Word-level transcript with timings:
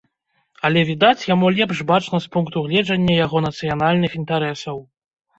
Але, 0.67 0.79
відаць, 0.91 1.25
яму 1.33 1.49
лепш 1.57 1.83
бачна 1.91 2.19
з 2.25 2.29
пункту 2.35 2.63
гледжання 2.67 3.13
яго 3.25 3.37
нацыянальных 3.47 4.15
інтарэсаў. 4.21 4.81